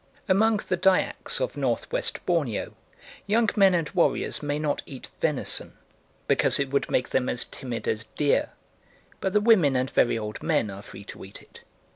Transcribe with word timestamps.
Among 0.27 0.57
the 0.67 0.77
Dyaks 0.77 1.39
of 1.39 1.55
North 1.55 1.91
West 1.91 2.25
Borneo 2.25 2.73
young 3.27 3.51
men 3.55 3.75
and 3.75 3.87
warriors 3.91 4.41
may 4.41 4.57
not 4.57 4.81
eat 4.87 5.09
venison, 5.19 5.77
because 6.27 6.59
it 6.59 6.71
would 6.71 6.89
make 6.89 7.09
them 7.09 7.29
as 7.29 7.43
timid 7.43 7.87
as 7.87 8.05
deer; 8.05 8.49
but 9.19 9.31
the 9.33 9.39
women 9.41 9.75
and 9.75 9.91
very 9.91 10.17
old 10.17 10.41
men 10.41 10.71
are 10.71 10.81
free 10.81 11.03
to 11.03 11.23
eat 11.23 11.43
it. 11.43 11.61